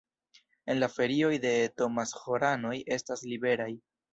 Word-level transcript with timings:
En 0.73 0.79
la 0.83 0.87
ferioj 0.93 1.29
la 1.45 1.53
Thomas-ĥoranoj 1.81 2.75
estas 2.99 3.25
liberaj. 3.35 3.73